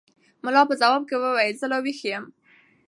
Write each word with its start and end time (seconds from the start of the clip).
ملا 0.43 0.61
په 0.69 0.73
ځواب 0.81 1.01
کې 1.09 1.15
وویل 1.21 1.53
چې 1.55 1.59
زه 1.61 1.67
لا 1.71 1.77
ویښ 1.83 1.99
یم. 2.11 2.25